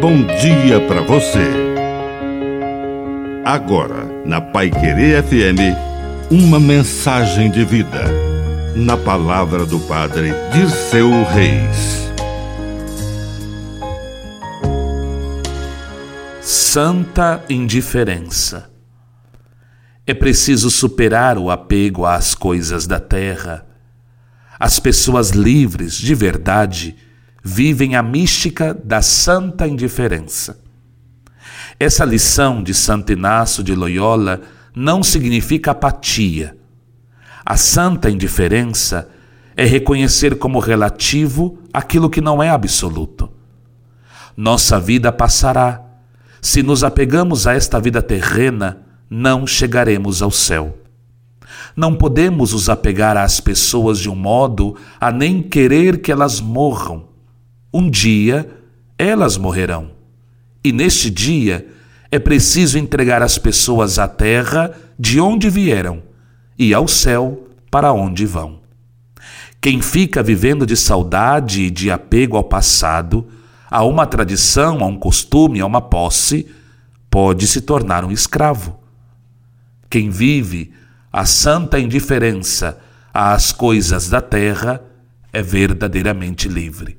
[0.00, 1.46] bom dia para você.
[3.44, 5.76] Agora, na Pai Querer FM,
[6.30, 8.04] uma mensagem de vida.
[8.74, 12.10] Na palavra do Padre Dirceu Reis.
[16.40, 18.70] Santa indiferença.
[20.06, 23.66] É preciso superar o apego às coisas da terra.
[24.58, 26.96] As pessoas livres de verdade
[27.42, 30.60] vivem a mística da santa indiferença.
[31.78, 34.42] Essa lição de Santo Inácio de Loyola
[34.74, 36.56] não significa apatia.
[37.44, 39.08] A santa indiferença
[39.56, 43.30] é reconhecer como relativo aquilo que não é absoluto.
[44.36, 45.82] Nossa vida passará.
[46.40, 50.78] Se nos apegamos a esta vida terrena, não chegaremos ao céu.
[51.74, 57.09] Não podemos nos apegar às pessoas de um modo a nem querer que elas morram
[57.72, 58.48] um dia
[58.98, 59.92] elas morrerão.
[60.62, 61.66] E neste dia
[62.10, 66.02] é preciso entregar as pessoas à terra de onde vieram
[66.58, 68.60] e ao céu para onde vão.
[69.60, 73.26] Quem fica vivendo de saudade e de apego ao passado,
[73.70, 76.46] a uma tradição, a um costume, a uma posse,
[77.10, 78.80] pode se tornar um escravo.
[79.88, 80.72] Quem vive
[81.12, 82.78] a santa indiferença
[83.12, 84.82] às coisas da terra
[85.32, 86.98] é verdadeiramente livre.